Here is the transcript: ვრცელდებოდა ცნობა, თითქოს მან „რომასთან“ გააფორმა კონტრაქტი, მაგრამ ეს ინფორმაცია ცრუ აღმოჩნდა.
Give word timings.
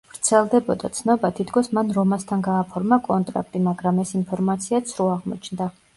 ვრცელდებოდა 0.11 0.89
ცნობა, 0.99 1.29
თითქოს 1.39 1.69
მან 1.79 1.93
„რომასთან“ 1.99 2.43
გააფორმა 2.49 3.01
კონტრაქტი, 3.09 3.61
მაგრამ 3.69 4.01
ეს 4.07 4.15
ინფორმაცია 4.21 4.85
ცრუ 4.95 5.09
აღმოჩნდა. 5.19 5.71